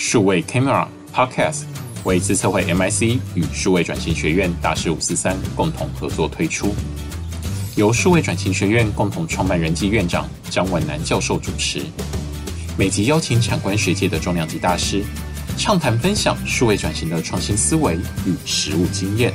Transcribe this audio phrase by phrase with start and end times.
[0.00, 1.64] 数位 Camera Podcast
[2.04, 6.72] 为资策会 MIC 与数位转型学院大师五四三共同合作推出，
[7.74, 11.82] 由数位转型学院共同创办人暨院长张文南教授主持，
[12.78, 15.02] 每集邀请产官学界的重量级大师，
[15.56, 19.32] 畅谈分享数位转型的创新思维与实务经验。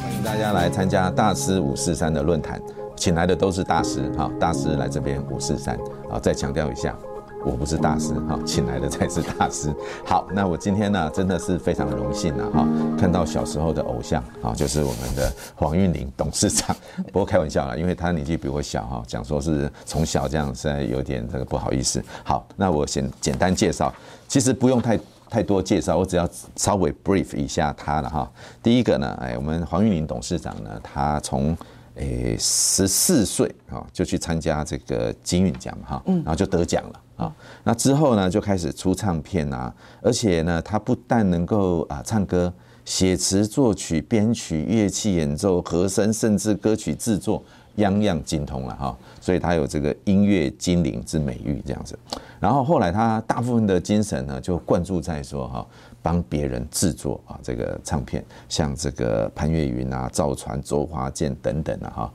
[0.00, 2.62] 欢迎大家来参加大师五四三的论坛，
[2.96, 5.76] 请来的都是大师哈，大师来这边五四三
[6.08, 6.96] 啊，再强调一下。
[7.44, 9.74] 我不是大师哈，请来的才是大师。
[10.04, 16.76] 好，那我今天呢，真的是非常荣幸啊哈，看到小时候的偶像啊，就是我们的黄韵玲董事长。
[17.06, 22.02] 不过开玩笑啦，因为他年纪比我小哈，讲说是从小这样，实在有点这个不好意思。
[22.24, 23.92] 好，那我先简单介绍，
[24.26, 24.98] 其实不用太
[25.30, 28.30] 太多介绍，我只要稍微 brief 一下他了哈。
[28.62, 31.56] 第一个呢，哎，我们黄韵玲董事长呢，他从
[31.94, 37.00] 诶十四岁啊就去参加这个金韵奖哈，然后就得奖了。
[37.18, 42.50] 啊，那之后呢，就开始出唱片啊，而且呢，他不但能够啊唱歌、
[42.84, 47.42] 写词、作曲、编曲、乐器演奏、和声，甚至歌曲制作，
[47.74, 48.96] 样样精通了哈。
[49.20, 51.98] 所以他有这个音乐精灵之美誉这样子。
[52.38, 55.66] 然后后来他大部分的精神呢，就灌注在说哈，
[56.00, 62.08] 帮别人制作啊这个唱片，像这个潘越云啊、赵传、周华健等等的哈。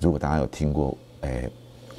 [0.00, 1.50] 如果大家有听过，哎。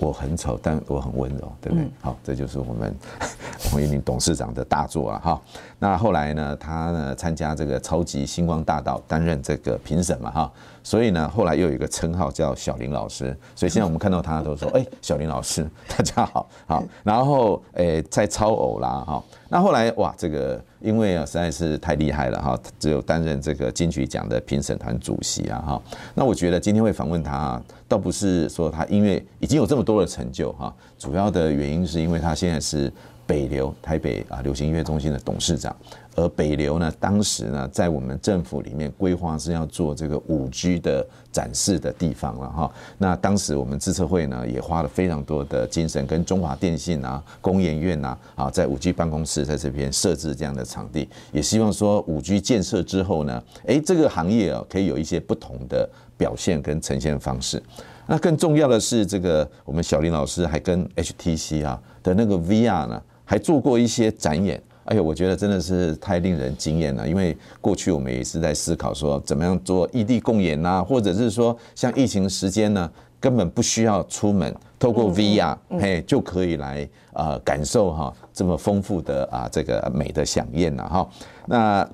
[0.01, 1.87] 我很丑，但我很温柔，对不对？
[2.01, 2.93] 好，这就是我们
[3.71, 5.41] 洪一林董事长的大作了哈。
[5.83, 10.51] 那后来呢，他呢参加这个超级星光大道，担任这个评审嘛哈。
[10.83, 13.35] 所以呢，后来又有一个称号叫小林老师。
[13.55, 16.83] 所以现在我们看到他都说，哎，小林老师，大家好，好。
[17.03, 19.23] 然后，诶，在超偶啦哈。
[19.49, 25.81] 那后来哇，这个因为啊实在是太厉害了哈，只有担任这个金曲奖的评审团主席啊哈。
[26.13, 32.91] 那我觉得今天会访问他，倒不是说他音乐已经有这么多的成就哈，主要的原因是因为他现在是
[33.25, 35.75] 北流台北啊流行音乐中心的董事长。
[36.13, 42.71] 而北流呢，当时呢，在我们政府里面规划是要做这个五 G 的展示的地方了哈。
[42.97, 57.63] 那当时我们自策会呢，也花了非常多的精神，跟中华电信啊、工研院啊啊，在五 G 办公室在这边设置这样的场地，也希望说五 G 建设之后呢，哎，这个行业啊，可以有一些不同的表现跟呈现方式。
[58.05, 64.61] 那更重要的是，这个我们小林老师还跟 HTC 啊的那个 VR 呢，还做过一些展演。
[64.83, 72.91] 哎呦，我觉得真的是太令人惊艳了，因为过去我们也是在思考说，怎么样做异地共演呐，或者是说像疫情时间呢，
[73.21, 81.09] 根本不需要出门，透过 VR 嘿就可以来啊感受哈这么丰富的啊这个美的饗宴呐哈。
[81.45, 81.89] 那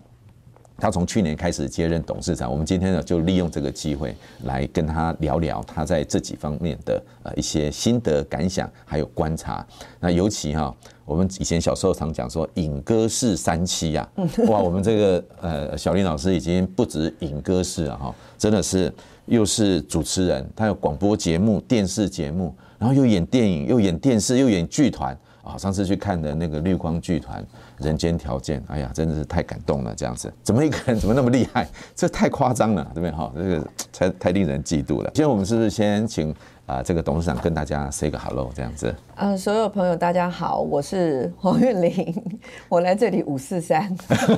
[0.80, 4.16] 他从去年开始接任董事长，我们今天呢就利用这个机会
[4.46, 9.64] 来跟他聊聊他在这几方面的呃一些心得感想，还有观察。
[10.00, 10.74] 那尤其哈。
[11.08, 14.08] 我们以前小时候常讲说，影歌式三栖呀，
[14.50, 18.94] 哇，我们这个呃小林老师已经不止影歌式了哈，真的是
[19.26, 25.58] 又是主持人，他有广播节目、电视节目，然后又演电影、又演电视、又演剧团啊。
[25.58, 27.42] 上次去看的那个绿光剧团
[27.78, 31.66] 《人间条件》，哎呀，真的是太感动了，这样子，怎么一个人怎么那么厉害？
[31.96, 33.12] 这太夸张了，对不对？
[33.12, 35.10] 哈，这个太太令人嫉妒了。
[35.14, 36.36] 今天我们是不是先请？
[36.68, 38.94] 啊，这个董事长跟大家 say 个 hello，这样子。
[39.16, 43.90] 嗯，所有朋友大家好，我是黄韵玲，我来这里五四三。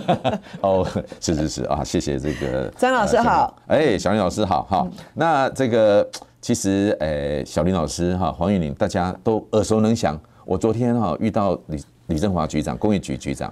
[0.62, 0.88] 哦，
[1.19, 3.57] 是是是啊，谢谢这个 张老师好。
[3.66, 4.88] 哎，小林老师好哈。
[5.16, 6.07] 那这个
[6.39, 10.18] 其实，哎，小林老师哈，黄韵玲大家都耳熟能详。
[10.45, 13.51] 我昨天哈遇到李李振华局长，工业局局长，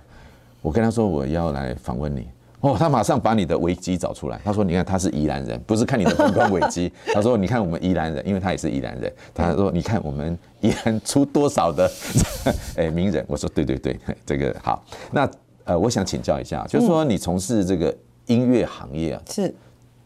[0.62, 2.28] 我跟他说我要来访问你。
[2.62, 4.41] 哦，他马上把你的危机找出来。
[4.44, 6.91] 他说：“你看，他是宜兰人，不是看你的风光危机。
[7.13, 11.90] 他说：‘你看我们宜兰人，因为他也是宜兰人。’他说：‘你看我们宜兰出多少的
[12.75, 15.29] 哎名人。’我说：‘对对对，这个好。’那
[15.66, 17.95] 呃，我想请教一下，就是说你从事这个
[18.25, 19.53] 音乐行业啊，是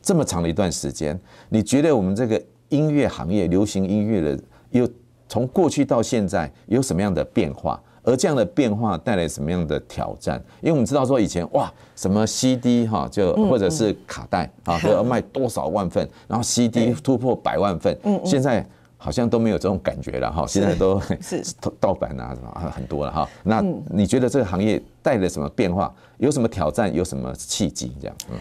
[0.02, 4.90] 这么长的一段时间，你觉得我们这个音乐行业、流行音乐的，有
[5.30, 10.42] 从过去到现在有什么样的变化？”而这样的变化带来什么样的挑战？
[10.62, 17.96] 因为我们知道说以前哇，什么 CD 哈，就或者是卡带啊，都要卖多少万份，然后 CD 突破百万份，
[18.26, 18.66] 现在
[18.98, 20.46] 好像都没有这种感觉了哈。
[20.48, 21.44] 现在都 是
[21.80, 23.30] 盗版啊什么很多了哈。
[23.44, 25.94] 那你觉得这个行业带来什么变化？
[26.18, 26.92] 有什么挑战？
[26.94, 27.92] 有什么契机？
[28.02, 28.38] 这样嗯，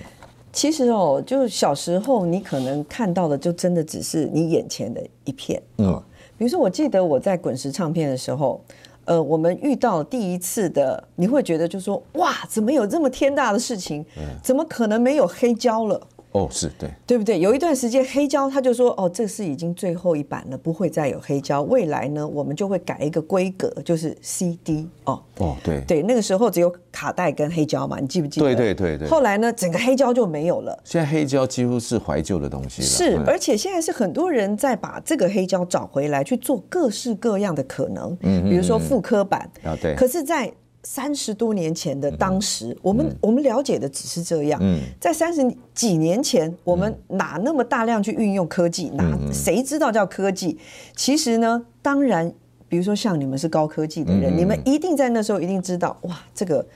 [0.53, 5.63] 其实哦，就是小时候你可能看到的就真的只是你眼前的一片。
[5.77, 6.03] 嗯，
[6.39, 8.59] 比如说我记得我在滚石唱片的时候。
[9.05, 14.05] 呃，我们遇到第一次的，你会觉得就说，哇，怎么有这么天大的事情？
[14.43, 16.01] 怎么可能没有黑胶了？
[16.33, 17.41] 哦，是对，对不对？
[17.41, 21.63] 有一段时间黑胶他就说，哦，这是已经最后一版了，不会再有黑胶。
[21.63, 25.21] 未来呢，我们就会改一个规格，就是 CD 哦。
[25.39, 28.47] 哦，对对，那个时候只有卡带跟黑胶嘛，你记不记得？
[28.47, 29.09] 对对对对。
[29.09, 30.81] 后来呢，整个黑胶就没有了。
[30.85, 32.89] 现在黑胶几乎是怀旧的东西了。
[32.89, 39.97] 是，而且现在是很多人在把这个黑胶找回来去做各式各样的可能，嗯，比如说复刻版啊，对。
[39.97, 44.61] 可是，在三十多年前的当时，我们我们了解的只是这样。
[44.99, 48.89] 在三十几年前，我们哪那么大量去运用科技？
[48.95, 50.59] 哪谁知道叫科技？
[50.97, 52.33] 其实呢，当然，
[52.67, 56.67] 比如说像你们是高科技的人，你们一定在那时候一定知道，哇，这个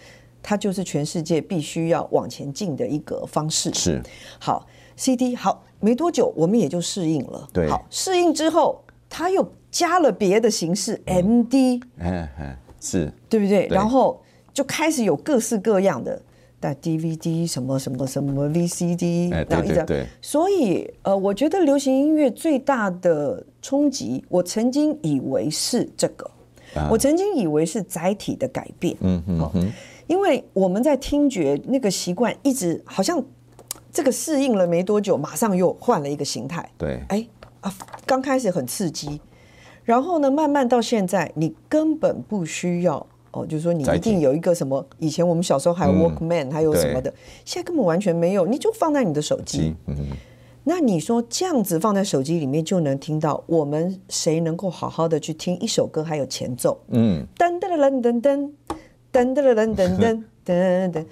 [0.42, 3.72] 它就是全世界必须要往前进的一个方式。
[3.72, 4.02] 是。
[4.38, 4.66] 好
[4.96, 7.48] ，CD 好，没多久我们也就适应了。
[7.54, 7.70] 对。
[7.70, 11.80] 好，适应之后，它又加了别的形式，MD。
[11.98, 12.58] 哎哎。
[12.84, 13.66] 是对不对？
[13.68, 14.20] 然后
[14.52, 16.20] 就开始有各式各样的，
[16.60, 20.06] 带 DVD 什么什么什么 VCD，然后一直。
[20.20, 26.30] 所以呃，我觉得流行音乐最大的冲击，我曾经以为是这个，
[26.90, 28.94] 我曾经以为是载体的改变。
[29.00, 29.72] 嗯嗯，
[30.06, 33.20] 因为我们在听觉那个习惯一直好像
[33.90, 36.68] 这个适应了没多久，马上又换了一个形态。
[36.76, 37.26] 对，哎
[37.60, 39.20] 啊，刚开始很刺激。
[39.84, 47.12] 然后呢，慢慢到现在，你根本不需要哦，就是说你一定有一个什么，以前我们小时候还有 Walkman，、嗯、还有什么的，
[47.44, 49.74] 现在根本完全没有，你就放在你的手机。
[49.86, 49.94] 嗯、
[50.64, 56.80] 那你说这样子放在手机里面就能听到，我们谁能够好好的去听一首歌还有前奏？
[56.88, 58.50] 嗯，噔噔噔噔噔
[59.12, 61.04] 噔噔噔噔噔噔噔。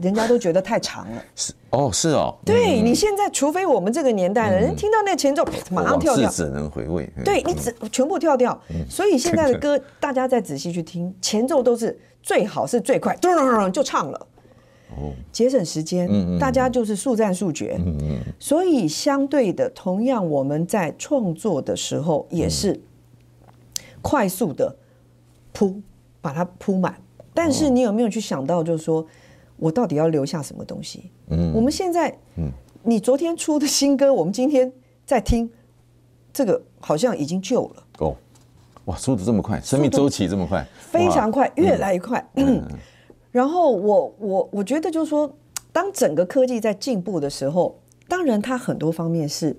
[0.00, 8.58] 人家都觉得太长了，是哦，是哦，对，你现在，除非我们这个年代的人听到那前奏，马上跳掉，只能回味，对你只全部跳掉，
[8.88, 14.26] 所以现在的歌，大家再仔细去听，前奏都是最好是最快，咚咚咚就唱了，
[14.96, 16.08] 哦，节省时间，
[16.38, 17.78] 大家就是速战速决，
[18.38, 22.80] 所以相对的，同样我们在创作的时候也是
[24.00, 24.74] 快速的
[25.52, 25.82] 铺
[26.22, 26.96] 把它铺满，
[27.34, 29.06] 但是你有没有去想到，就是说。
[29.60, 31.10] 我到底要留下什么东西？
[31.28, 32.50] 嗯，我们现在，嗯，
[32.82, 34.72] 你昨天出的新歌，我们今天
[35.04, 35.48] 在听，
[36.32, 37.84] 这个好像已经旧了。
[37.98, 38.16] 哦，
[38.86, 42.26] 哇，速度这么快，生命周期这么快，非常快，越来越快。
[42.36, 42.66] 嗯，
[43.30, 45.30] 然后我我我觉得就是说，
[45.72, 47.78] 当整个科技在进步的时候，
[48.08, 49.54] 当然它很多方面是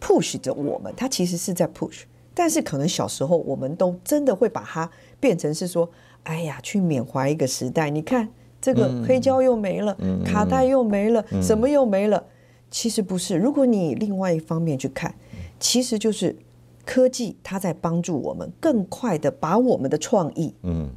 [0.00, 2.00] push 着我们，它其实是在 push，
[2.34, 4.90] 但是可能小时候我们都真的会把它
[5.20, 5.88] 变成是说，
[6.24, 8.28] 哎呀，去缅怀一个时代，你看。
[8.60, 12.22] 这个黑胶又没了，嗯、卡带又没了，嗯、什么又没了？
[12.70, 13.36] 其实不是。
[13.36, 15.14] 如果你另外一方面去看，
[15.58, 16.36] 其实就是
[16.84, 20.90] 科技它在帮助我们更快的把我们的创意，嗯，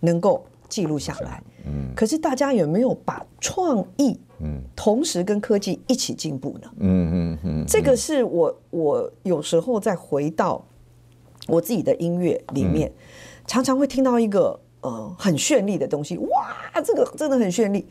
[0.00, 1.42] 能够记录下来。
[1.66, 1.92] 嗯。
[1.94, 6.70] 可是大家有没有把创意，嗯，同时跟科技一起进步呢？
[6.78, 7.64] 嗯嗯嗯。
[7.66, 10.64] 这个是我我有时候再回到
[11.48, 12.92] 我自己的音乐里面，
[13.46, 14.60] 常常会听到一个。
[14.86, 17.84] 呃，很绚丽的东西，哇，这个真的很绚丽。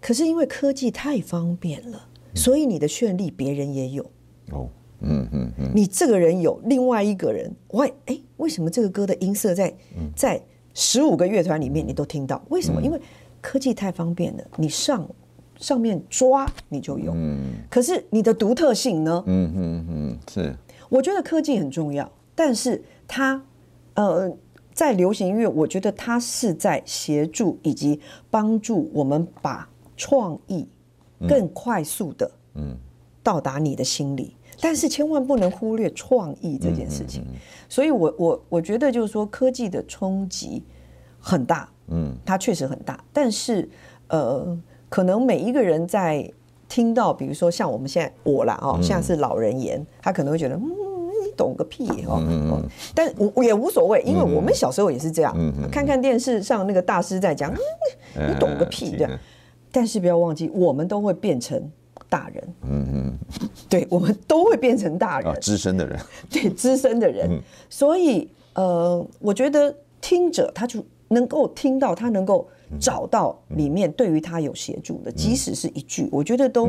[0.00, 4.02] 可是因为科技太方便了，所以你的绚丽别人也有。
[4.50, 4.66] 哦，
[5.00, 9.74] 嗯嗯嗯，你这个人有，另外一个人，喂，哎，为什么这个歌的音色在
[10.16, 10.42] 在
[10.72, 12.42] 十五个乐团里面你都听到？
[12.48, 12.80] 为什么？
[12.80, 12.98] 因为
[13.42, 15.06] 科技太方便了，你上
[15.58, 17.12] 上面抓你就有。
[17.14, 19.22] 嗯，可是你的独特性呢？
[19.26, 20.56] 嗯嗯嗯，是。
[20.88, 23.44] 我觉得科技很重要，但是它，
[23.96, 24.34] 呃。
[24.72, 30.66] 在流行音乐，我觉得它是在协助以及帮助我们把创意
[31.28, 32.76] 更快速的嗯。
[33.24, 37.24] 到达你的心里，但是千万不能忽略创意这件事情。
[37.68, 40.60] 所以我我我觉得就是说科技的冲击
[41.20, 43.70] 很大，嗯，它确实很大，但是
[44.08, 44.58] 呃，
[44.88, 46.28] 可能每一个人在
[46.68, 50.91] 听到，比如说像我们现在我啦哦，现在是老人言，他可能会觉得嗯。
[51.36, 52.22] 懂个屁哦！
[52.26, 52.62] 嗯、
[52.94, 57.52] 但我也无所谓，因为我们小时候也是这样，嗯、看看电视上那个大师在讲，
[58.16, 59.10] 嗯、 你懂个屁这样。
[59.74, 61.58] 但是不要忘记，我们都会变成
[62.10, 62.44] 大人。
[62.68, 63.18] 嗯嗯，
[63.70, 65.98] 对，我们都会变成大人，啊资深的人。
[66.30, 67.40] 对，资深的人。
[67.70, 72.46] 所以呃，我觉得听者他就能够听到，他能够
[72.78, 76.68] 找到里面对于他有协助的，即使是一句，我觉得都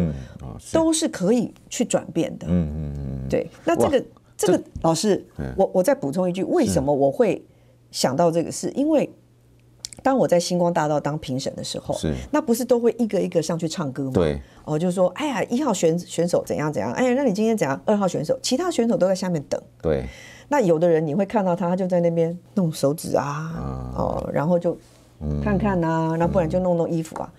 [0.72, 2.48] 都是可以去转变的。
[2.50, 3.50] 嗯嗯嗯，对。
[3.66, 4.06] 那这个。
[4.38, 5.26] 这个老师，
[5.56, 7.44] 我我再补充一句，为什么我会
[7.92, 8.72] 想到这个事？
[8.76, 9.10] 因为
[10.02, 14.12] 当我在星光大道当评审的时候，是那不是都会一个一个上去唱歌吗？
[14.14, 17.80] 对，哦，就是说，哎呀，一号选选手怎样怎样，哎呀，那你今天怎样？
[17.86, 19.62] 二号选手，其他选手都在下面等。
[19.82, 20.06] 对，
[20.50, 24.78] 那有的人你会看到他，他就在那边弄手指啊，哦，然后就
[25.44, 27.32] 看看呐，那不然就弄弄衣服啊。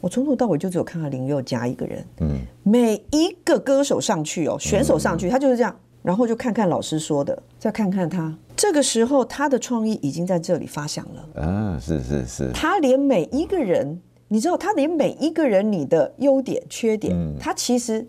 [0.00, 2.04] 我从头到尾就只有看到林宥嘉一个人。
[2.18, 8.36] 嗯，每一个歌手上去哦，选手上去，他就是这样，然后就看看老师说的，再看看他。
[8.56, 11.42] 这个时候，他的创意已经在这里发想了。
[11.42, 12.50] 啊，是是是。
[12.52, 18.06] 他连每一个人，你知道，他连每一个人你的优点、缺点，嗯、他其实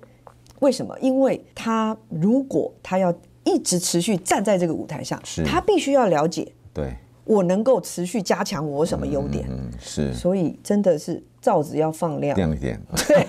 [0.59, 0.97] 为什么？
[0.99, 6.51] 因为他如果他要一直持续站在这个舞台上，是他必须要了解。
[6.73, 6.95] 对。
[7.25, 9.47] 我能够持续加强我什么优点？
[9.49, 12.81] 嗯，是，所以真的是罩子要放亮，亮一点。
[13.05, 13.27] 对，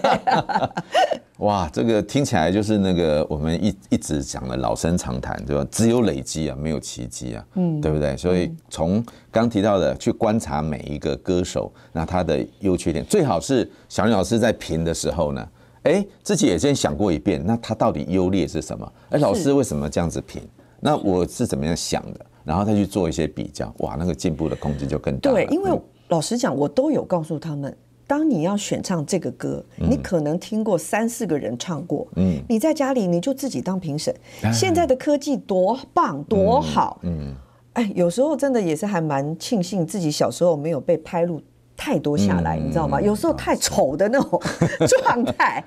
[1.38, 5.66] 哇，这个听起来就是那个我们一一直讲的老生常谈，对吧？
[5.68, 8.16] 只有累积啊，没有奇迹啊，嗯，对不对？
[8.16, 15.48] 所以从刚提到的去观察每一个歌手，那他的优缺点，最好是小林老师在评的时候呢，
[15.82, 18.92] 哎，自己也先想过一遍，那他到底优劣是什么？
[19.10, 20.40] 哎，老师为什么这样子评？
[20.78, 22.24] 那我是怎么样想的？
[22.44, 25.32] 然后再去做一些比较，哇，那个进步的空间就更大。
[25.32, 25.70] 对，因为
[26.08, 27.74] 老实讲，我都有告诉他们，
[28.06, 34.14] 当你要选唱这个歌，你可能听过三四个人唱过，嗯，你在家里你就自己当评审。
[34.52, 37.34] 现在的科技多棒多好，嗯，
[37.74, 41.40] 哎，有时候真的也是还蛮庆幸自己小时候没有被拍录
[41.76, 43.00] 太多下来，你知道吗？
[43.00, 44.40] 有时候太丑的那种
[45.02, 45.64] 状态，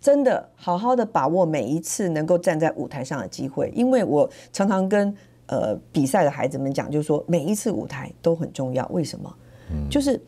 [0.00, 5.14] 真的好好的把握每一次能够站在舞台上的机会，因为我常常跟。
[5.48, 8.84] 呃，比赛的孩子们讲，就是说每一次舞台都很重要。
[8.88, 9.32] 为什么？
[9.70, 10.20] 嗯，就是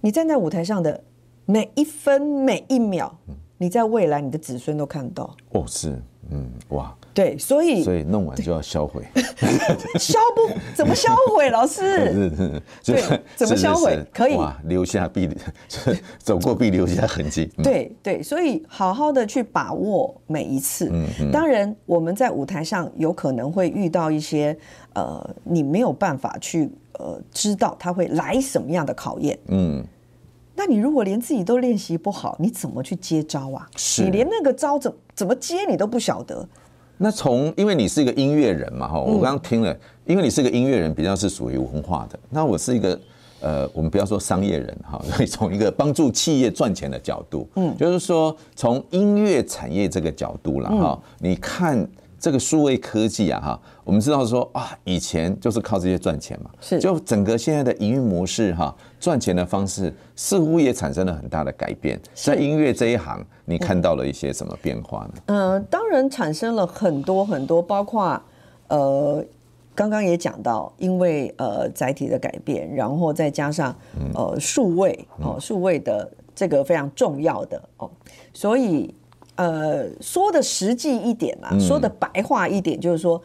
[0.00, 1.02] 你站在舞台上的
[1.44, 3.12] 每一分每一秒，
[3.58, 5.36] 你在未来你的子孙都看到。
[5.50, 6.94] 哦，是，嗯，哇。
[7.12, 9.04] 对，所以所以弄完就要销毁，
[9.98, 11.50] 销不怎么销毁？
[11.50, 11.82] 老师，
[12.14, 13.98] 是是是，对，怎么销毁？
[14.14, 15.28] 可以留下必
[16.18, 17.46] 走过必留下痕迹。
[17.64, 20.88] 对对，所以好好的去把握每一次。
[20.92, 24.56] 嗯，当然我们在舞台上有可能会遇到一些
[24.94, 29.36] 呃，你没有办法去呃知道他会来什么样的考验。
[29.48, 29.84] 嗯，
[30.60, 33.66] 那你如果连自己都练习不好，你怎么去接招啊？
[33.76, 36.46] 是，你连那个招怎怎么接你都不晓得。
[36.98, 39.74] 那从，因为你是一个音乐人嘛，哈，我刚刚听了，
[40.04, 42.18] 因为你是一个音乐人，比较是属于文化的。
[42.28, 43.00] 那我是一个，
[43.40, 51.88] 呃，我们不要说商业人哈， 所以从一个帮助企业赚钱的角度，嗯，就是说从音乐产业这个角度了哈，你看。
[52.22, 61.98] 这个数位科技啊，哈，我们知道说啊，以前就是靠这些赚钱嘛，是，就整个现在的营运模式哈，赚钱的方式似乎也产生了很大的改变。
[62.14, 65.22] 在音乐这一行，你看到了一些什么变化呢？
[65.26, 68.22] 嗯、呃，当然产生了很多很多，包括
[68.68, 69.24] 呃，
[69.74, 73.74] 刚刚也讲到，因为呃载体的改变，然后再加上
[74.14, 77.90] 呃数位哦，数位的这个非常重要的哦，
[78.32, 78.94] 所以。
[79.36, 83.22] 呃，说的实际一点啊，说的白话一点，就是说，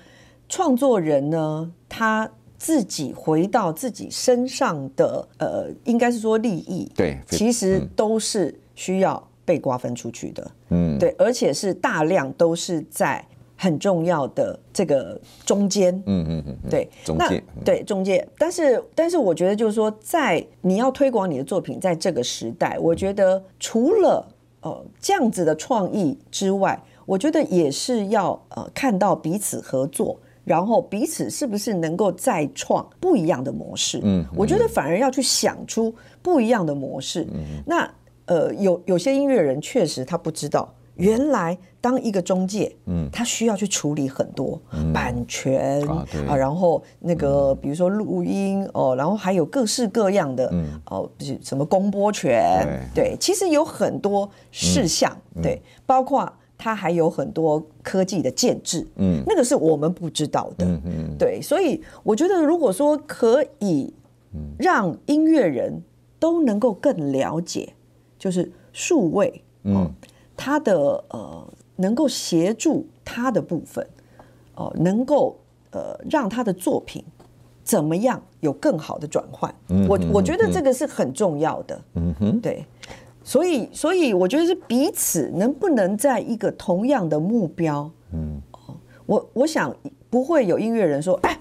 [0.48, 2.30] 创作人呢，他
[2.66, 13.24] 自己回到自己身上的，呃，应该是说利益，对，其实都是需要被瓜分出去的，嗯，对，而且是大量都是在
[13.56, 24.28] 很重要的这个中间，嗯嗯嗯，对，中介，对中介，但是但是我觉得就是说，在你要推广你的作品，在这个时代，我觉得除了
[24.62, 34.00] 呃，这样子的创意之外，我觉得也是要呃看到彼此合作，然后彼此是不是能够再创不一样的模式。
[34.04, 37.28] 嗯，我觉得反而要去想出不一样的模式。
[37.34, 37.92] 嗯，那
[38.28, 40.74] 呃，有有些音乐人确实他不知道。
[40.96, 44.58] 原来当一个中介，嗯，他需要去处理很多
[44.94, 50.50] 版权啊，然后那个比如说录音哦，然后还有各式各样的，
[50.86, 51.10] 哦，
[51.44, 56.32] 什么公播权，对，其实有很多事项，对，包括
[56.66, 63.94] 他还有很多科技的建制，嗯，那个是我们不知道的，嗯，对，所以我觉得如果说可以
[64.58, 65.84] 让音乐人
[66.18, 67.72] 都能够更了解，
[68.18, 69.94] 就是数位，嗯。
[70.36, 73.88] 他的呃，能够协助他的部分，
[74.56, 75.38] 哦、呃，能够
[75.70, 77.02] 呃，让他的作品
[77.64, 79.54] 怎么样有更好的转换？
[79.70, 81.82] 嗯、我我觉得这个是很重要的。
[81.94, 82.66] 嗯哼，对，
[83.26, 87.92] 所以所以我觉得是彼此能不能在一个同样的目标？
[88.14, 88.40] 嗯，
[89.06, 89.76] 我我想
[90.10, 91.38] 不会有音乐人说，哎，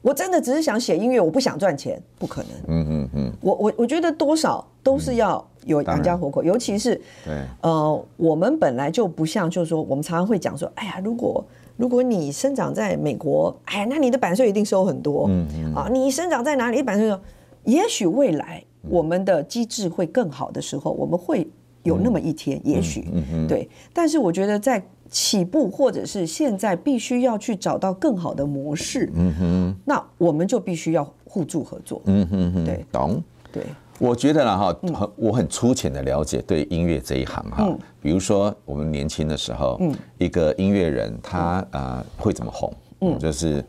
[0.00, 2.50] 我真的只是想写音乐，我不想赚钱，不可能。
[2.68, 5.46] 嗯嗯嗯，我我我觉得多少都是要。
[5.66, 11.44] 有养家活口，尤其是对，呃，我们本来就不像，就是说，我们常常会讲说，哎呀，如果
[11.76, 17.18] 如果你生长在美国，哎呀，那你的版税一定收很多，嗯嗯，啊，你生长在哪里，版税收，
[17.64, 21.46] 也许未来我们的机制会更好的时候，我们会
[21.82, 23.04] 有那么一天，也许，
[23.48, 33.62] 对，但是我觉得在起步或者是现在必须要去找到更好的模式，嗯哼，那我们就必须要互助合作，嗯哼哼，对，懂，对。
[33.98, 37.66] 我觉得啦哈，很我很粗浅的了解对音乐这一行哈，
[37.98, 39.80] 比如说我们年轻的时候，
[40.18, 43.64] 一个音乐人他啊会怎么红，嗯，就是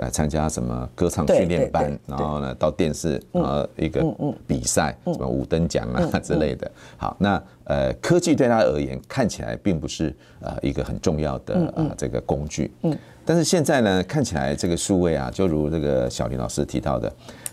[0.00, 4.04] 呃参加什么歌唱训练班，然后呢到电视然后一个
[4.46, 6.70] 比赛，什么五等奖啊之类的。
[6.96, 17.12] 好，那呃科技对他而言看起来并不是呃一个很重要的呃这个工具，嗯，但是现在呢看起来这个数位啊，就如这个小林老师提到的。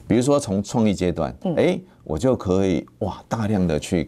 [0.10, 4.08] 比如说，从创意阶段，哎，我就可以哇，大量的去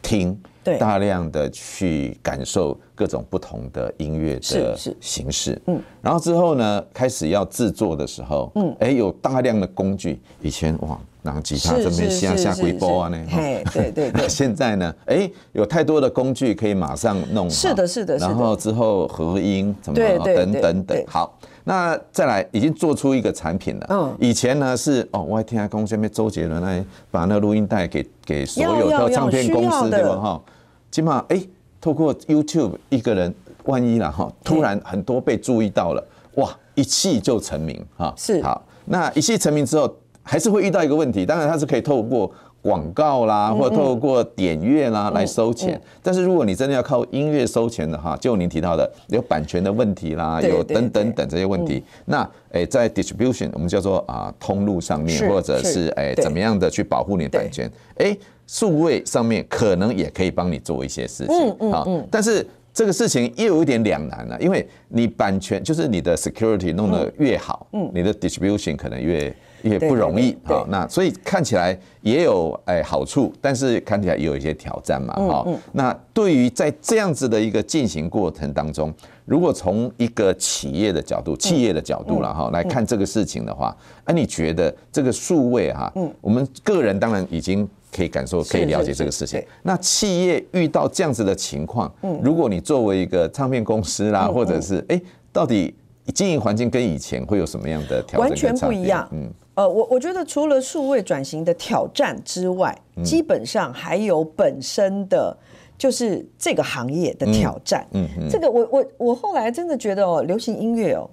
[0.00, 21.38] 听，对，大量的去感受各种不同的音乐的形式，嗯，然后之后呢，开始要制作的时候，嗯，哎，有大量的工具，以前哇，然后吉他这边下下鬼波啊，那，对对对， 现在呢，哎，有太多的工具可以马上弄，是的，是的，然后之后合音怎么等等等，好。
[21.64, 23.86] 那再来，已经做出一个产品了。
[23.88, 30.16] 嗯，以前呢是哦，我还听他公司那边周杰伦来把那录音带给给所有的唱片公司，对吧？
[30.16, 30.42] 哈，
[30.90, 31.42] 起码哎，
[31.80, 38.12] 透过 YouTube 一个人，万一了哈，突然很多被注意到了，哇，一气就成名哈。
[38.16, 39.90] 是好，那一气成名之后，
[40.22, 42.30] 还是会遇到一个问题，当然他是可以透过。
[42.64, 67.90] 广告啦，或透过点阅啦来收钱，但是如果你真的要靠音乐收钱的哈，就您提到的有版权的问题啦，有等等等这些问题，那诶在 distribution 我们叫做啊通路上面，或者是诶怎么样的去保护你的版权，诶数位上面可能也可以帮你做一些事情啊，但是这个事情又有一点两难了，因为你版权就是你的 security 弄得越好，嗯。
[67.92, 69.30] 你的 distribution 可能越。
[69.64, 75.46] 也不容易啊，那所以看起来也有哎好处，但是看起来也有一些挑战嘛，哈。
[75.72, 78.92] 那对于在这样子的一个进行过程当中，
[79.24, 85.90] 如果从一个企业的角度、企业的角度了哈来看这个事情的话，哎，你觉得这个数位哈，
[86.20, 89.42] 我们个人当然已经可以感受、可以了解这个事情。
[89.62, 91.90] 那企业遇到这样子的情况，
[92.22, 95.00] 如果你作为一个唱片公司啦，或者是哎，
[95.32, 95.74] 到底
[96.14, 98.28] 经营环境跟以前会有什么样的调整？
[98.28, 99.32] 完全不一样，嗯。
[99.54, 105.36] 呃，我我觉得除了数位转型的挑战之外，基本上还有本身的
[105.78, 107.86] 就是这个行业的挑战。
[107.92, 111.08] 嗯嗯，这个我我我后来真的觉得哦，流行音乐哦，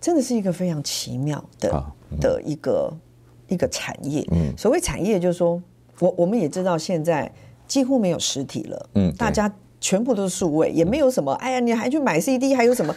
[0.00, 1.84] 真的是一个非常奇妙的
[2.20, 2.92] 的一个
[3.48, 4.26] 一个产业。
[4.30, 5.62] 嗯，所谓产业就是说，
[6.00, 7.30] 我我们也知道现在
[7.66, 8.88] 几乎没有实体了。
[8.94, 11.32] 嗯，大家全部都是数位，也没有什么。
[11.34, 12.96] 哎呀，你还去买 CD，还有什么？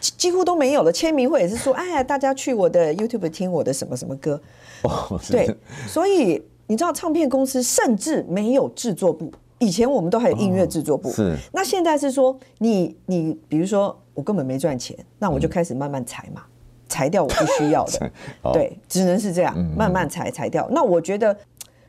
[0.00, 4.40] 几乎都没有了，签名会也是说，哎呀，大家去我的 YouTube 听我的什么什么歌。
[4.82, 5.54] 哦，对，
[5.88, 11.10] 所以你知道，唱片公司甚至没有制作部，以前我们都还有音乐制作部。
[11.10, 11.36] 是。
[11.52, 16.42] 那现在是说，你你比如说，我根本没赚钱，那我就开始慢慢裁嘛，
[16.88, 18.10] 裁掉我不需要的。
[18.52, 20.68] 对，只能是这样，慢慢裁裁掉。
[20.70, 21.36] 那我觉得。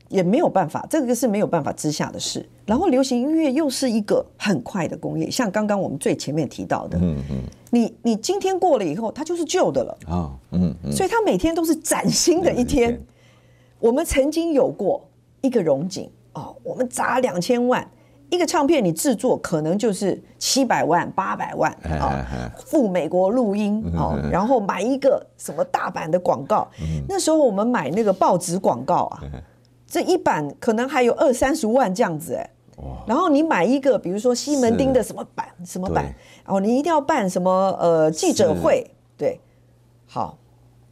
[0.09, 2.47] 也没有办法，这个是没有办法之下的事。
[2.65, 9.97] 然后流行音乐又是一个很快的工业，像刚刚我们最前面提到的，嗯嗯，你你今天过了以后，它就是旧的了。
[10.07, 12.99] 啊，嗯嗯，所以它每天都是崭新的一天。
[13.79, 15.07] 我们曾经有过
[15.41, 17.87] 一个荣景哦，我们砸两千万
[18.29, 26.67] 一个唱片，你制作可能就是七百万八百万 啊，赴美国录音哦，然后买一个什么大版的广告，
[27.07, 29.21] 那时候我们买那个报纸广告啊。
[29.89, 32.49] 这一版可能还有二三十万这样子哎，
[33.07, 36.13] 然后你买一个，比如说西门町的什么版什么版，
[36.45, 38.85] 然后你一定要办什么呃记者会，
[39.17, 39.39] 对，
[40.05, 40.37] 好，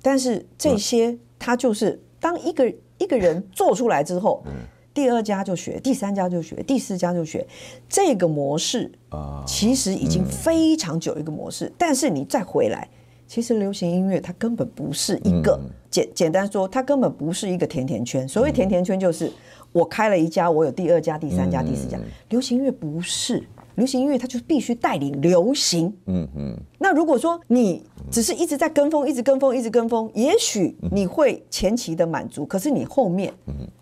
[0.01, 4.43] 但是这些他就是当一个一个人做出来之后，
[4.93, 7.45] 第二家就学，第三家就学，第四家就学，
[7.89, 12.87] 这个模式啊，其实已经非常久一个模式，但是你再回来。
[13.27, 18.27] 其实流行音乐它根本不是一个简简单说，它根本不是一个甜甜圈。
[18.27, 19.31] 所谓甜甜圈就是
[19.75, 21.99] 我开了一家，我有第二家、第三家、第四家。
[22.29, 25.93] 流行音乐不是，流行音乐它就必须带领流行。
[26.05, 26.57] 嗯嗯。
[26.79, 33.33] 那如果说你只是一直在跟风，一直跟风，一直跟风，也许你会前期的满足，可是你后面，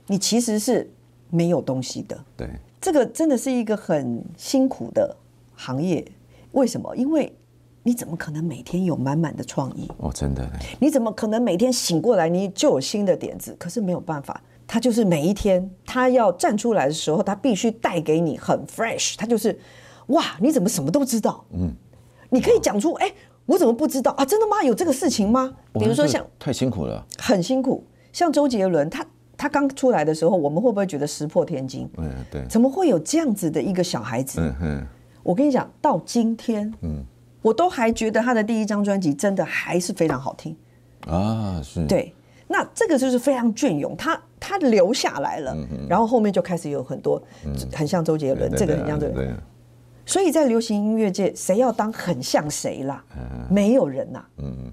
[0.08, 0.92] 你其实是
[1.30, 2.20] 没有东西的。
[2.36, 2.50] 对，
[2.82, 5.16] 这个真的是一个很辛苦的
[5.54, 6.04] 行业。
[6.54, 6.96] 为什么？
[6.96, 7.32] 因为
[7.84, 9.88] 你怎么可能每天有满满的创意？
[10.00, 10.44] 哦，真的。
[10.80, 13.56] 你怎么可能每天醒过来你就有新的点子？
[13.60, 19.16] 可是没有办法，他就是每一天他要站出来的时候，他必须带给你很 fresh。
[19.18, 19.60] 他就是，
[20.08, 21.44] 哇，你怎么什么都知道？
[21.54, 21.72] 嗯，
[22.30, 23.14] 你可以讲出，哎，
[23.46, 24.26] 我怎么不知道啊？
[24.26, 24.64] 真的吗？
[24.64, 25.54] 有这个事情吗？
[25.74, 27.84] 比如说像太辛苦了，很辛苦。
[28.12, 31.90] 像周杰伦，他他刚出来的时候，我们会不会觉得石破天惊？
[31.98, 32.46] 嗯，对。
[32.48, 34.40] 怎么会有这样子的一个小孩子？
[34.42, 34.88] 嗯哼。
[35.24, 37.04] 我跟你讲，到今天，嗯。
[37.42, 40.56] 我都还觉得他的第一张专辑真的还是非常好听
[41.08, 41.86] 啊，是。
[41.86, 42.14] 对，
[42.54, 45.58] 那这个就是非常隽永，他他留下来了，
[45.90, 47.20] 然后后面就开始有很多
[47.74, 49.36] 很像周杰伦，这个很像周杰伦。
[50.06, 53.04] 所以在流行音乐界，谁要当很像谁啦？
[53.50, 54.24] 没有人呐。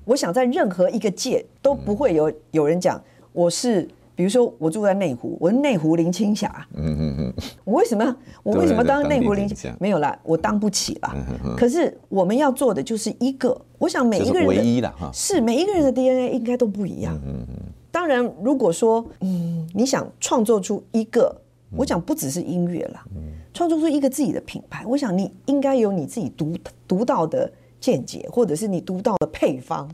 [0.05, 3.89] 我想在任何一个界都不会有有人讲我是。
[4.21, 6.55] 比如说，我住在内湖，我是内湖林青霞。
[6.75, 7.35] 嗯嗯嗯。
[7.65, 8.15] 我为什么？
[8.43, 9.75] 我为什么当内湖林青霞？
[9.81, 11.17] 没有啦，我当不起啦。
[11.57, 17.19] 可是我们要做的就是一个，我想每一个人的唯一的哈，是每一个人的 DNA 应该都不一样。
[17.25, 17.57] 嗯嗯。
[17.91, 21.35] 当然，如果说嗯，你想创作出一个，
[21.75, 23.03] 我想不只是音乐啦，
[23.55, 26.55] 创作出一个自己的品牌，我想你应该有你自己独
[26.87, 29.89] 独到的见解，或者是你独到的配方。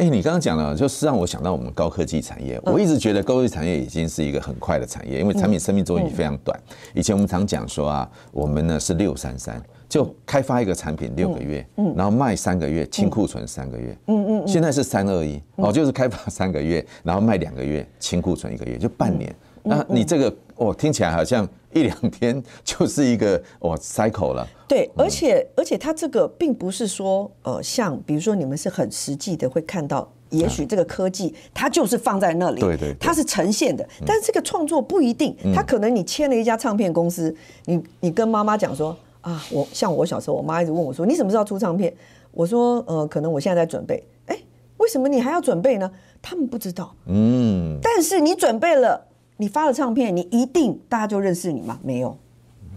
[0.00, 2.58] 哎，你刚刚讲了，就是让我想到我们高科技产业。
[2.64, 6.58] 我一直觉得高科技产业已经是一个很快的产业，因为产品生命周期非常短。
[6.94, 13.94] 以前我们常讲说啊，我们呢是六三三，就开发一个产品六个月，然后卖三个月，清库存三个月。
[14.06, 14.48] 嗯嗯。
[14.48, 19.30] 现在是三二一，哦，就是开发三个月，然后卖两个月，清库存一个月，就半年。
[19.62, 24.46] 那你这个哦，听起来好像 一两天就是一个哇 cycle 了。
[24.66, 33.88] 对，而且而且它这个并不是说呃，像比如说你们是很实际的会看到，也许这个科技它就是放在那里，对对，它是呈现的。
[34.06, 37.34] 但是这个创作不一定，它可能你签了一家唱片公司，
[37.66, 41.92] 你你跟妈妈讲说啊，我像我小时候，我妈一直问我说，你什么时候出唱片？
[42.32, 44.02] 我说呃，可能我现在在准备。
[44.26, 44.38] 哎，
[44.76, 45.90] 为什么你还要准备呢？
[46.22, 46.94] 他们不知道。
[47.06, 49.04] 嗯，但是你准备了，
[49.40, 51.78] 你发了唱片，你一定大家就认识你吗？
[51.82, 52.14] 没有。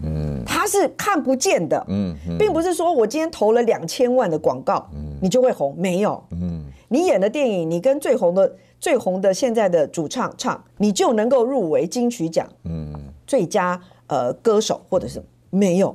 [0.02, 8.50] 嗯，它是看不见的，嗯，并不是说我今天投了两千万的广告，嗯，你就会红，没有，嗯，你演的电影，你跟最红的
[8.80, 12.94] 最红的现在的主唱唱，你就能够入围金曲奖，嗯，
[13.26, 15.94] 最佳呃歌手或者是没有，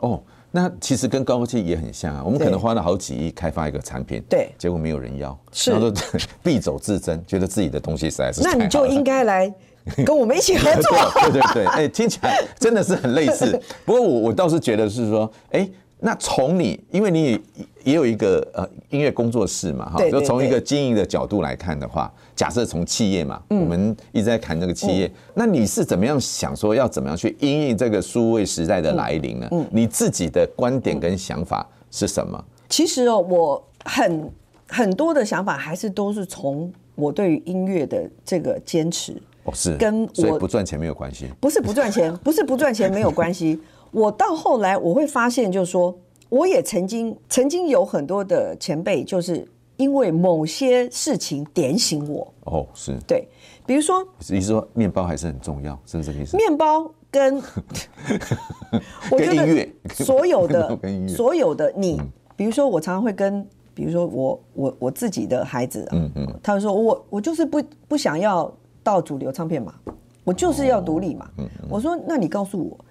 [0.00, 6.00] 哦，那其实跟高科技也很像啊，我们可能花了好几亿开发一个产品，对，结果没有人要，是，然后就
[6.42, 9.54] 敝帚自珍，觉得自己的东西实在是，那你就应该来。
[10.04, 10.90] 跟我们一起合作，
[11.22, 13.60] 对对对，哎，听起来真的是很类似。
[13.86, 15.68] 不过我我倒是觉得是说，哎，
[16.00, 17.40] 那从你，因为你也
[17.84, 29.48] 也有一个呃音乐工作室嘛，哈，就从一个经营的角度来看的话，假设从企业嘛，我们一直在谈这个企业，那你是怎么样想说要怎么样去因应这个数位时代的来临呢？
[29.70, 32.44] 你自己的观点跟想法是什么？
[32.68, 34.30] 其实哦，我很
[34.66, 39.16] 很多的想法还是都是从我对于音乐的这个坚持。
[39.46, 43.58] 哦，是跟我不赚钱没有关系，不是不赚钱，不是不赚钱没有关系。
[43.92, 45.96] 我到后来我会发现，就是说，
[46.28, 52.32] 我也曾经曾经有很多的前辈，就是因为某些事情点醒我。
[52.44, 53.26] 哦，是对，
[53.64, 56.36] 比如说，你是说面包还是很重要，是不是这意思？
[56.36, 57.36] 面包跟
[59.10, 59.68] 我觉得，
[60.04, 60.78] 所有的
[61.08, 62.00] 所有的你，
[62.34, 68.52] 比如说我常常会跟，比如说我我我自己的孩子，嗯嗯，他会说我我就是不不想要。
[68.86, 69.74] 到主流唱片嘛，
[70.22, 71.28] 我就是要独立嘛。
[71.68, 72.84] 我说，那你告诉我，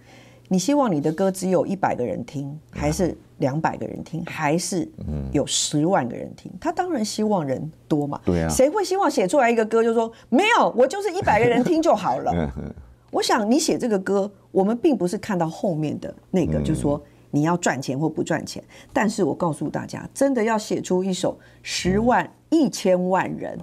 [0.50, 4.86] 你希望你的歌只有一百个人听，还是两百个人听，还是
[5.32, 6.52] 有十万个人听？
[6.60, 8.20] 他当然希望人多嘛。
[8.26, 12.52] 对啊，谁会希望写出来一个歌就说没有，我就是一百个人听就好了？
[13.10, 17.02] 我想你写这个歌，我们并不是看到后面的那个，就是说
[17.36, 18.64] 你要赚钱或不赚钱。
[18.94, 22.28] 但是我告诉大家，真的要写出一首十万。
[22.52, 23.60] 一千万人，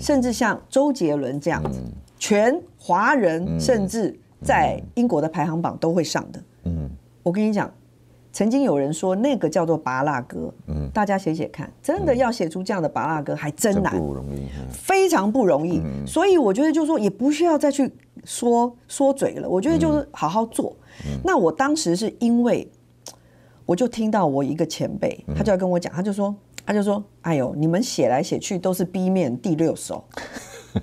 [0.00, 1.80] 甚至像周杰伦这样子，
[2.18, 6.42] 全华人，甚至在英国的排行榜都会上的。
[6.64, 6.90] 嗯，
[7.22, 7.72] 我跟你讲，
[8.32, 15.80] 曾经有人说那个叫做拔蜡歌，嗯，大家写写看，真的要写出这样的拔蜡歌还真难，不容易，非常不容易。
[16.04, 17.88] 所以我觉得就是说，也不需要再去
[18.24, 19.48] 说说嘴了。
[19.48, 20.74] 我觉得就是好好做。
[21.22, 22.68] 那我当时是因为，
[23.72, 26.34] 我就听到我一个前辈，他就要跟我讲，他就说。
[26.64, 30.04] 他就说：“哎呦，你们写来写去都是 B 面第六首。”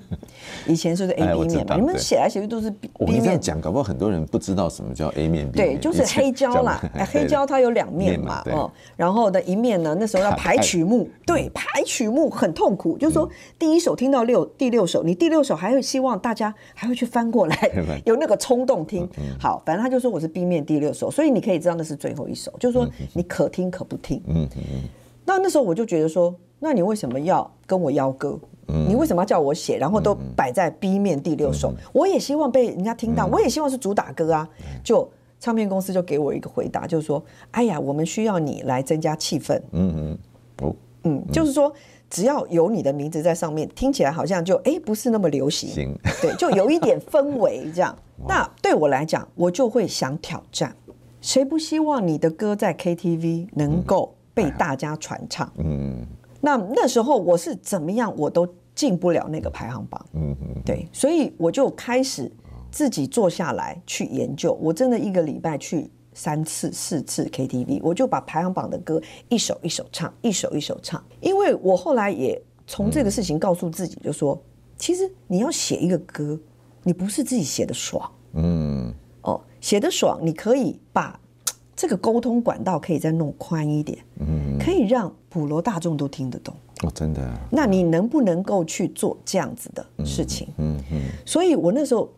[0.70, 1.76] 以前是不是 A B 面嘛？
[1.76, 2.92] 你们写来写去都是 B 面。
[2.98, 5.58] 我跟你讲，搞不好很多人不知道什么叫 A 面 b。
[5.58, 6.80] 对，就是黑胶啦。
[7.12, 8.70] 黑胶它有两面嘛，哦。
[8.96, 12.96] 然后的一面呢，那时候要排曲目，对，排曲目很痛苦。
[12.96, 13.28] 就是说，
[13.58, 17.70] 第一首听到六第六首，你第六首还会希望大家还会去翻过来，
[18.06, 19.08] 有那个冲动听。
[19.38, 24.22] 好，反正他就说我是 B 面第六首，所以你可以知道那是最后一首，就是说你可听可不听。
[24.28, 24.62] 嗯嗯。
[25.24, 28.38] 那那时候我就觉得说，那你为什么要跟我邀歌？
[28.88, 29.76] 你为什么要叫我写？
[29.78, 34.48] 然后都摆在 B 面第六首，我也希望被人家听到，我也希望是主打歌啊。
[34.82, 39.60] 就唱片公司就给我一个回答，就是说，哎呀，我们需要你来增加气氛。
[39.72, 40.18] 嗯嗯，
[40.62, 41.72] 哦，嗯，就是说
[42.10, 47.96] 只要有你的名字在上面，听起来好像就哎不是那么流行，对，就有一点氛围这样。
[48.28, 50.76] 那对我来讲，我就会想挑战，
[51.22, 56.04] 谁不希望你的歌在 KTV 能够被大家传唱，嗯，
[56.42, 60.06] 那那时候我是怎么样，我都进不了那个排行榜。
[60.14, 62.30] 嗯嗯，对，所以我就开始
[62.70, 64.52] 自己坐下来去研究。
[64.60, 71.02] 我真的一个礼拜去三次四次 KTV，我就把排行榜的歌一首一首唱，一首一首唱。
[71.20, 74.40] 因为我后来也从这个事情告诉自己，就说，
[74.76, 76.38] 其实你要写一个歌，
[76.82, 78.10] 你不是自己写的爽。
[78.34, 81.18] 嗯，哦，写的爽，你可以把。
[81.80, 86.54] 这个沟通管道可以再弄宽一点，嗯，可以让普罗大众都听得懂。
[86.82, 87.26] 哦，真的。
[87.50, 90.48] 那你能不能够去做这样子的事情？
[90.58, 91.00] 嗯嗯。
[91.24, 92.12] 所以我那时候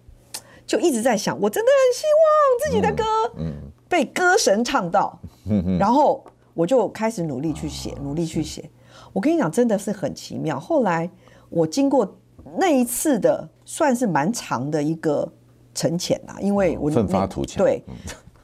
[0.67, 3.05] 就一直在想，我真的很希望自己的歌，
[3.37, 3.53] 嗯，
[3.89, 5.17] 被歌神唱到，
[5.49, 8.69] 嗯，然后我就开始努力去写，努力去写。
[9.13, 10.59] 我跟你讲，真的是很奇妙。
[10.59, 11.09] 后来
[11.49, 12.17] 我经过
[12.59, 15.33] 那一次的，算是蛮长的一个
[15.73, 17.81] 沉潜啊，因为我奋发图强，对。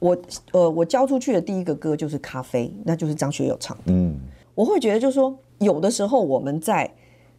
[0.00, 0.16] 我
[0.52, 3.84] 呃，我交出去的第一个歌就是《咖啡》，那就是张学友唱的。
[3.86, 4.14] 嗯，
[4.54, 6.88] 我会觉得就是说，有的时候我们在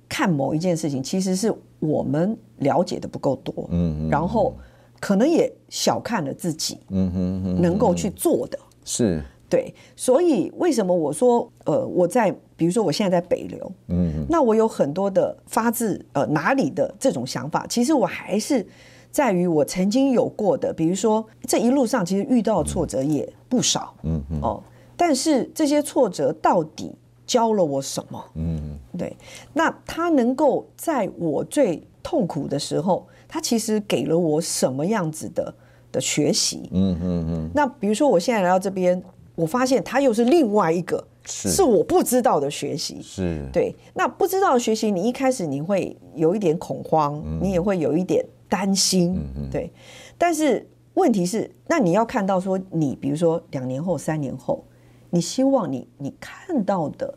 [0.08, 4.54] 看某一件事情，其实是我们了解的不够多，嗯，然后
[5.00, 7.12] 可能也小看了自己，嗯
[7.44, 9.74] 哼，能够去做的，是，对。
[9.96, 18.66] 所以为什么我说呃，我在比如说我现在在北流，嗯，那我有很多的发自呃哪里的这种想法，其实我还是。
[19.12, 24.62] 在于我曾经有过的，比如说这一路上其实遇到挫折也不少，嗯嗯哦，
[24.96, 26.92] 但是这些挫折到底
[27.26, 28.24] 教了我什么？
[28.36, 29.16] 嗯，对，
[29.54, 35.54] 那他能够在我最痛苦的时候，他其实给了我什么样子的
[35.92, 36.70] 的学习？
[36.72, 37.50] 嗯嗯嗯。
[37.54, 39.02] 那比如说我现在来到这边，
[39.36, 43.76] 我发现他又是另外一个是是我不知道的学习，是对。
[43.96, 48.24] 那不知道的学习，你一开始你会有一点恐慌，你也会有一点。
[48.50, 49.18] 担心，
[49.52, 49.72] 对，
[50.18, 54.66] 但是问题是，那你要看到说，你比如说两年后、三年后，
[55.12, 57.14] 你希望你你看到的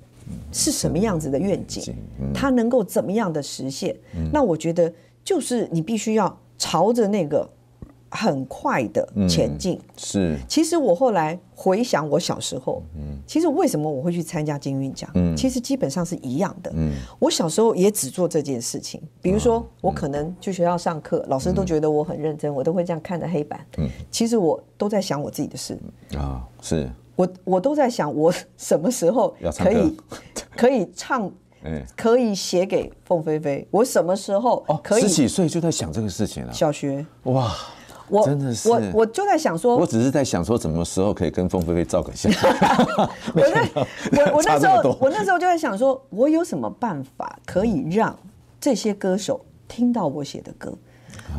[0.53, 1.95] 是什么样子的愿景，
[2.33, 3.97] 它能够怎么样的实现？
[4.33, 4.93] 那我觉得
[5.25, 7.49] 就是你必须要朝着那个。
[8.15, 10.39] 很快的前进、嗯、是。
[10.47, 15.11] 其实我后来回想我小时候，嗯，其实为什么我会去参加金韵奖？
[15.15, 16.71] 嗯，其实基本上是一样的。
[16.77, 19.01] 嗯，我小时候也只做这件事情。
[19.23, 23.65] 比如说，我可能去学校上课，老师都觉得我很认真，我都会这样看着黑板。
[23.79, 25.79] 嗯，其实我都在想我自己的事。
[26.15, 26.91] 啊，是。
[27.17, 29.97] 我我都在想，我什么时候可以
[30.55, 31.31] 可以唱，
[31.97, 33.67] 可以写给凤飞飞？
[33.71, 35.03] 我什么时候可以？
[35.03, 36.53] 十几岁就在想这个事情了。
[36.53, 37.07] 小学。
[37.25, 37.55] 哇。
[38.13, 42.31] 我真的是，我我就在想说，我只是在想说，什么时候可以跟凤飞飞照个相。
[43.35, 43.43] 我
[44.13, 48.15] 那，我我那时候，我那时候就在想说，我有什么办法可以让
[48.61, 50.77] 这些歌手听到我写的歌？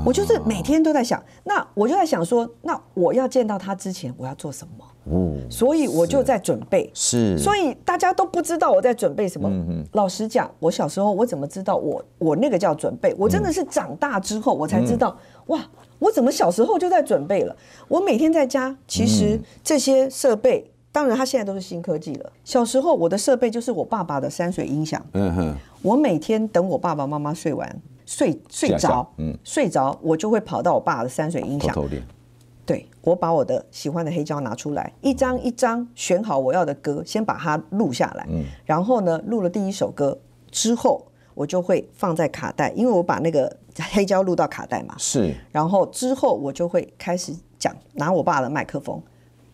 [0.03, 4.83] 我就是每天都在想，那我就在想说，那我要见到他之前，我要做什么？
[5.05, 6.89] 哦，所以我就在准备。
[6.93, 9.51] 是，所以大家都不知道我在准备什么。
[9.93, 13.13] 老实讲，我小时候我怎么知道我我那个叫准备？
[13.17, 15.59] 我真的是长大之后我才知道，哇！
[15.99, 17.55] 我怎么小时候就在准备了？
[17.87, 22.31] 我每天在家，其实这些设备，当然它现在都是新科技了。
[22.43, 25.01] 小时候我的设备就是我爸爸的山水音响。
[25.13, 25.55] 嗯哼。
[25.81, 31.73] 我每天等我爸爸妈妈睡完，睡睡着，嗯，睡着我就会跑到我爸的山水音响。
[32.65, 38.25] 对，我把我的喜欢的黑胶拿出来，一张一张选好我要的歌，先把它录下来。
[38.29, 38.43] 嗯。
[38.65, 40.17] 然后呢，录了第一首歌
[40.51, 43.57] 之后，我就会放在卡带，因为我把那个。
[43.91, 45.33] 黑胶录到卡带嘛，是。
[45.51, 49.01] 然后之后我就会开始讲，拿我爸的麦克风。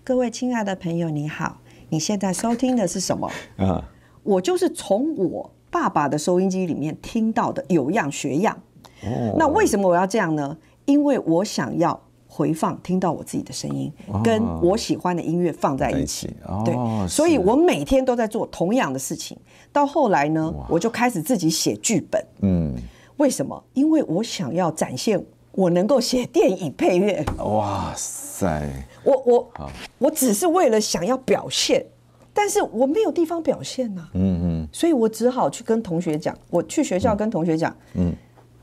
[0.04, 3.32] 各位亲爱的朋友，你好，你现在收听的是什么？
[3.56, 3.82] 啊，
[4.24, 8.62] 我就是从我爸爸的收音机里面听到的，有样学样。
[9.04, 9.36] 哦。
[9.38, 10.58] 那为什么我要这样呢？
[10.84, 11.98] 因为我想要
[12.40, 13.92] 回放，听到我自己的声音，
[14.24, 16.30] 跟我喜欢的音乐放在一起。
[16.48, 16.64] 哦。
[16.64, 16.74] 对。
[17.06, 19.38] 所以我每天都在做同样的事情。
[19.74, 22.26] 到后来呢，我就开始自己写剧本。
[22.42, 22.74] 嗯。
[23.18, 23.62] 为什么？
[23.74, 25.22] 因为我想要展现
[25.52, 27.26] 我能够写电影配乐。
[27.40, 28.70] 哇塞！
[29.04, 29.52] 我我
[29.98, 31.86] 我只是为了想要表现，
[32.34, 34.08] 但是我没有地方表现呐。
[34.14, 34.68] 嗯嗯。
[34.72, 38.14] 所以我只好去跟同学讲，我去学校跟同学讲，嗯，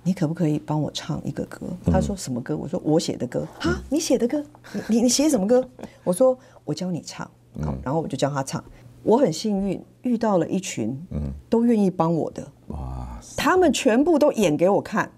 [0.07, 1.67] 你可不可以帮我唱一个歌？
[1.87, 2.57] 他说什么歌？
[2.57, 3.45] 我说我写的歌。
[3.59, 4.41] 哈，你写的歌？
[4.89, 5.69] 你你写什么歌？
[6.05, 7.29] 我说我教你唱。
[7.61, 8.63] 好，然后我就教他唱。
[9.03, 12.47] 我很幸运遇到了一群，嗯，都愿意帮我的。
[12.69, 13.19] 哇！
[13.37, 15.11] 他们全部都演给我看，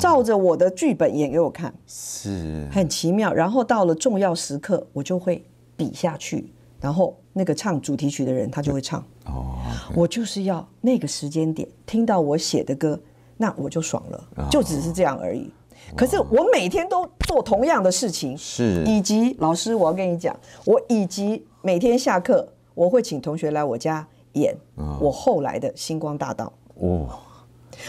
[0.00, 3.32] 照着我的剧本演给我看，是很奇妙。
[3.32, 5.44] 然后到了重要时刻，我就会
[5.76, 9.00] 比下去，然后那个唱主题曲的人他就会唱。
[9.26, 9.58] 哦，
[9.94, 12.98] 我就是要那个时间点听到我写的歌，
[13.36, 15.50] 那我就爽了，就只是这样而已。
[15.96, 24.56] 可是我每天都做同样的事情，是以及老师，我要跟你讲，我以及每天下课我会请同学来我家演
[25.00, 26.52] 我后来的星光大道。
[26.76, 27.08] 哦，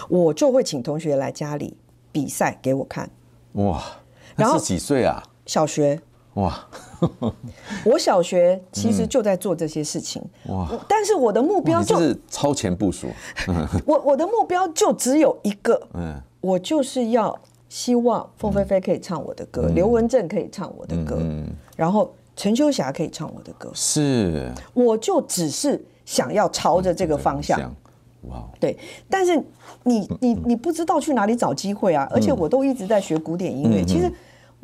[0.09, 1.77] 我就会请同学来家里
[2.11, 3.09] 比赛给我看。
[3.53, 3.81] 哇，
[4.35, 5.23] 然后几岁啊？
[5.45, 6.01] 小学。
[6.35, 6.67] 哇，
[7.85, 10.21] 我小学其实就在做这些事情。
[10.47, 13.07] 哇，但是我的目标就是超前部署。
[13.85, 17.37] 我我的目标就只有一个，嗯，我就是要
[17.69, 21.17] 希望凤飞飞可以唱我的歌，刘文正可以唱我的歌，
[21.75, 23.71] 然后陈秋霞可以唱我的歌。
[23.73, 27.73] 是，我就只是想要朝着这个方向。
[28.23, 28.77] 哇，对，
[29.09, 29.41] 但是
[29.83, 32.05] 你你你不知道去哪里找机会啊！
[32.11, 33.85] 而且我都一直在学古典音乐。
[33.85, 34.11] 其实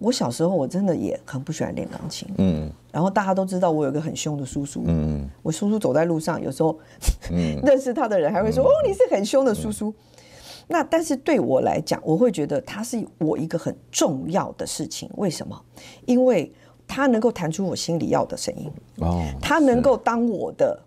[0.02, 2.28] 我小时候我真的也很不喜欢练钢琴。
[2.38, 4.84] 嗯，然后大家都知道我有个很凶的叔叔。
[4.88, 6.78] 嗯，我叔叔走在路上，有时候
[7.64, 9.94] 认识他的人还会说：“哦，你是很凶的叔叔。”
[10.68, 15.10] 那但是对我来讲，我会觉得他是我一个很重要的事情。
[15.18, 15.62] 为什么？
[16.06, 16.52] 因为
[16.88, 18.72] 他能够弹出我心里要的声音。
[18.98, 20.80] 哦，他能够当我的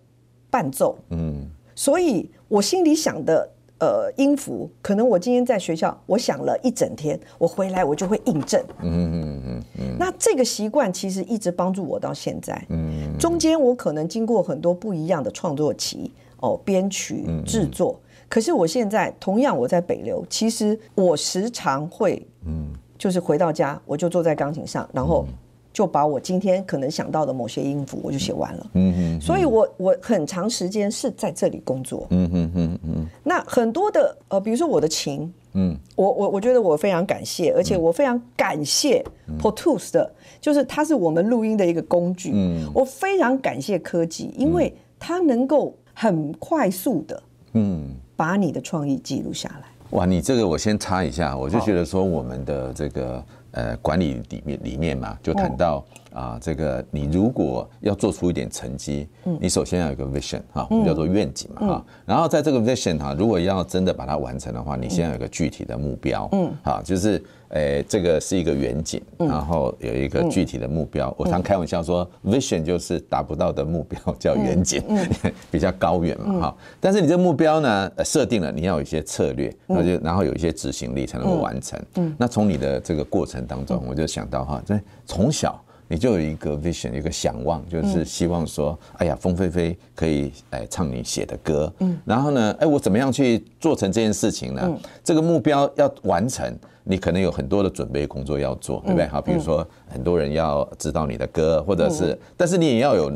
[0.50, 0.98] 伴奏。
[1.11, 1.48] 嗯。
[1.77, 3.50] 所以，我心里想的，
[3.85, 8.59] 呃，音符，可能我今天在学校，我想了一整天，我回来我就会印证。
[8.81, 9.97] 嗯嗯嗯嗯。
[9.99, 12.64] 那这个习惯其实一直帮助我到现在。
[12.70, 13.14] 嗯。
[13.18, 18.01] 中间我可能经过很多不一样的创作期，哦，编曲、制作。
[18.27, 25.27] 可是我现在同样我在北流，其实我时常会，嗯，就是回到家，我就坐在钢琴上，然后。
[25.74, 28.70] 就把我今天可能想到的某些音符，我就写完了。
[28.74, 32.06] 嗯嗯，所以我我很长时间是在这里工作。
[32.10, 33.06] 嗯嗯嗯嗯。
[33.24, 39.04] 那很多的呃，比如说我的琴，嗯，我我我觉得我非常感谢，而且我非常感谢
[39.40, 40.08] Pro Tools 的，
[40.40, 42.30] 就是它是我们录音的一个工具。
[42.32, 47.22] 嗯，我非常感谢科技，因为它能够很快速的，
[47.54, 49.64] 嗯，把你的创意记录下来。
[49.90, 53.20] 哇，你这个我先插一下，我就觉得说我们的这个。
[53.55, 59.09] 呃，管理里面里面嘛，就谈到啊，这个你如果要做出一点成绩，
[59.40, 67.23] 你首先要有一个 vision 哈，我们叫做愿景嘛哈，然后在这个 vision 哈，如果要真的把它完成的话，你先要有一个具体的目标，嗯，好，就是。
[67.55, 71.14] 诶，这个是一个远景，然后有一个具体的目标。
[71.17, 74.83] 我常开玩笑说，vision 就是达不到的目标，叫远景，
[75.53, 76.57] 比较高远嘛，哈。
[76.81, 81.81] 但是你这个目标呢，设定了，你要有一些策略，然后就然后有一些执行力才能够完成。
[82.19, 91.73] 那从你的这个过程当中，我就想到哈，在从小你就有一个 vision，一个想望，就是希望说，哎呀，风飞飞可以哎唱你写的歌。
[92.05, 94.77] 然后呢，哎，我怎么样去做成这件事情呢？
[95.05, 96.53] 这个目标要完成。
[96.85, 99.07] 你可能有很多的准备工作要做，对不对？
[99.07, 103.11] 好，比如说很多人要知道你的歌，或者是，但是你也要有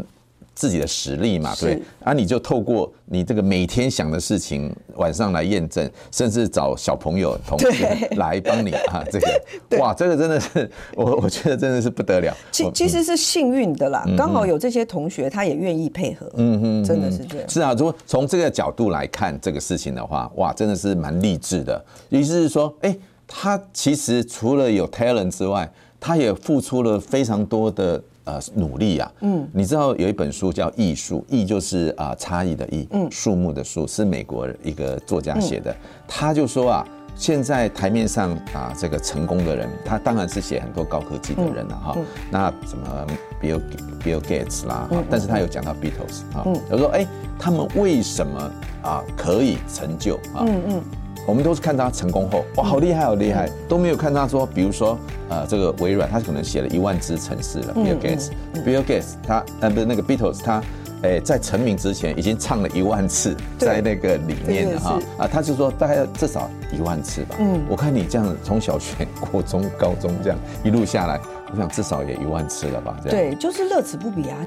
[0.55, 1.81] 自己的实力嘛，对。
[2.03, 9.43] 啊，你就透过你这个每天想的事情，晚上来验证，甚至找小朋友同学来帮你啊，这个，
[9.79, 12.35] 哇，这个真的是我 我觉得真的是不得了。
[12.51, 17.49] 其其实是幸运的啦，刚好有这些同学他也愿意配合，嗯哼，真的是这样。
[17.49, 21.85] 是啊，如果从这个角度来看这个事情的话，哇，真的是蛮励志的。
[22.09, 22.97] 意思是说，哎。
[23.29, 29.13] 他其实除了有 talent 之外，他也付出了非常多的呃努力啊。
[29.21, 35.77] 嗯，你知道有一本书叫《艺术》，艺就是啊差异的异，嗯，树木的树，是美国一个作家写的。
[36.07, 41.97] 他就说啊，现在台面上啊这个成功的人，他当然是写很多高科技的人了哈。
[42.31, 43.07] 那什么
[43.43, 43.61] Bill
[44.03, 47.07] Bill Gates 啦，但是他有讲到 Beatles 啊，他说哎，
[47.39, 48.51] 他们为什么
[48.83, 50.47] 啊可以成就啊？
[50.47, 50.83] 嗯嗯。
[51.29, 57.75] 我们都是看他成功后，哇，好厉害，好厉害，都没有看他说，比如说，呃，这个微软，他可能写了一万支程式了。
[57.75, 60.63] Bill Gates，Bill Gates，他呃不是那个 Beatles，他，
[61.03, 67.37] 诶，在成名之前已经唱了一万次，在那个里面的哈，啊，他就说大概要至少一万次吧。
[67.41, 71.21] 嗯，我看你这样从小学、国中、高中这样一路下来，
[71.53, 72.97] 我想至少也一万次了吧？
[73.05, 73.19] 这样。
[73.19, 74.39] 对，就是乐此不疲啊。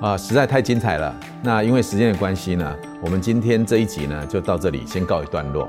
[0.00, 1.14] 啊，实在太精彩了。
[1.42, 5.68] 那因为时间的关系呢，我们今天这一集呢就到这里先告一段落。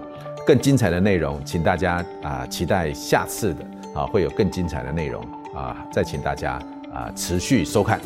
[0.49, 6.53] 更精彩的内容，请大家啊期待下次的啊会有更精彩的内容啊，再请大家
[6.91, 8.01] 啊持续收看。